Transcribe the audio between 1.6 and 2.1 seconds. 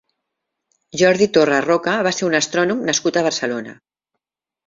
Roca